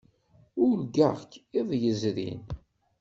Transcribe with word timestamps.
Urgaɣ-k 0.65 1.31
iḍ 1.59 1.69
yezrin. 1.81 2.41